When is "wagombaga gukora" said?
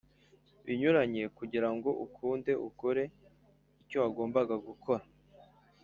4.03-5.03